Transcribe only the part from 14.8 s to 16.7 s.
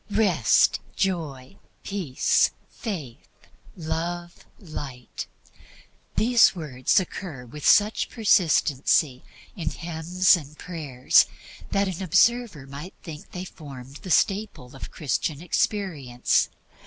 Christian experience.